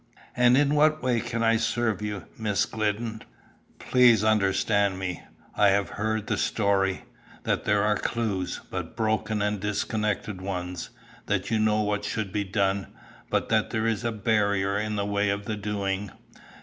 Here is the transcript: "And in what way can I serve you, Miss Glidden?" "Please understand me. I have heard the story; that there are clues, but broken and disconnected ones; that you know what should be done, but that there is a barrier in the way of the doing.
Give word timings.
"And 0.35 0.57
in 0.57 0.73
what 0.73 1.03
way 1.03 1.19
can 1.19 1.43
I 1.43 1.57
serve 1.57 2.01
you, 2.01 2.25
Miss 2.35 2.65
Glidden?" 2.65 3.21
"Please 3.77 4.23
understand 4.23 4.97
me. 4.97 5.21
I 5.55 5.67
have 5.67 5.89
heard 5.89 6.25
the 6.25 6.37
story; 6.39 7.03
that 7.43 7.65
there 7.65 7.83
are 7.83 7.95
clues, 7.95 8.61
but 8.71 8.95
broken 8.97 9.43
and 9.43 9.59
disconnected 9.59 10.41
ones; 10.41 10.89
that 11.27 11.51
you 11.51 11.59
know 11.59 11.81
what 11.81 12.03
should 12.03 12.31
be 12.33 12.43
done, 12.43 12.87
but 13.29 13.49
that 13.49 13.69
there 13.69 13.85
is 13.85 14.03
a 14.03 14.11
barrier 14.11 14.75
in 14.75 14.95
the 14.95 15.05
way 15.05 15.29
of 15.29 15.45
the 15.45 15.55
doing. 15.55 16.09